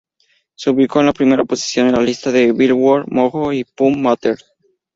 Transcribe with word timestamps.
Se 0.55 0.71
ubicó 0.71 0.99
en 0.99 1.05
la 1.05 1.13
primera 1.13 1.45
posición 1.45 1.85
en 1.85 1.93
las 1.93 2.01
listas 2.03 2.33
de 2.33 2.51
"Billboard", 2.53 3.05
"Mojo" 3.09 3.53
y 3.53 3.63
"PopMatters". 3.65 4.43